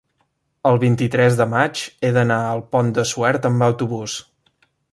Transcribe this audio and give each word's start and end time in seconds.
el 0.69 0.79
vint-i-tres 0.83 1.35
de 1.41 1.45
maig 1.51 1.83
he 2.01 2.11
d'anar 2.15 2.39
al 2.55 2.63
Pont 2.73 2.91
de 2.99 3.07
Suert 3.11 3.47
amb 3.51 3.67
autobús. 3.67 4.17